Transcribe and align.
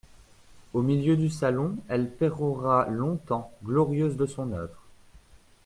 Au 0.73 0.81
milieu 0.81 1.15
du 1.15 1.29
salon, 1.29 1.75
elle 1.87 2.09
pérora 2.11 2.87
longtemps, 2.89 3.51
glorieuse 3.63 4.17
de 4.17 4.25
son 4.25 4.51
œuvre. 4.51 4.81